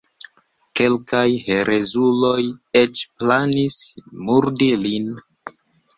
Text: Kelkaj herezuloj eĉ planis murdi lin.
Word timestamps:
Kelkaj 0.79 1.25
herezuloj 1.49 2.41
eĉ 2.83 3.03
planis 3.19 3.79
murdi 4.31 4.71
lin. 4.87 5.13